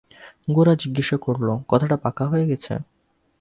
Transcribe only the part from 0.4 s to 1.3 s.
গোরা জিজ্ঞাসা